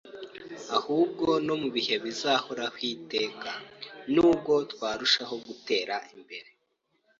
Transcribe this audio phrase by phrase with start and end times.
[0.77, 3.51] ahubwo no mu bihe bizahoraho iteka;
[4.13, 6.49] nubwo twarushaho gutera imbere